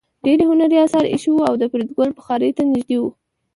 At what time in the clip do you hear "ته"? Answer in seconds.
2.57-2.61